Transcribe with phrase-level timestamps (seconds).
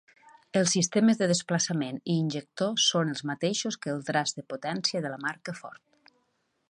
[0.59, 5.13] Els sistemes de desplaçament i injector són els mateixos que el traç de potència de
[5.17, 6.15] la marca Ford.